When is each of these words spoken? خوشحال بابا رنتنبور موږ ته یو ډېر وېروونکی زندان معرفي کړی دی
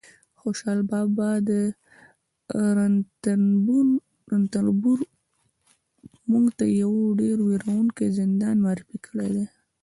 خوشحال 0.41 0.79
بابا 0.91 1.29
رنتنبور 4.35 4.99
موږ 6.31 6.45
ته 6.57 6.65
یو 6.81 6.93
ډېر 7.21 7.37
وېروونکی 7.47 8.07
زندان 8.19 8.55
معرفي 8.65 8.97
کړی 9.07 9.29
دی 9.35 9.45